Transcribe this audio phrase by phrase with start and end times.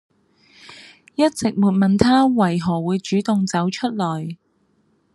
[1.13, 4.35] 一直沒問他為何會主動走出來